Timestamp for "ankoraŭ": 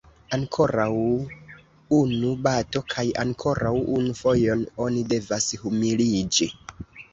0.35-0.85, 3.25-3.75